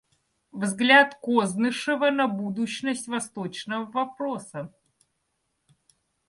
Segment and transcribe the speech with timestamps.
[0.51, 4.73] Взгляд Кознышева на будущность восточного вопроса.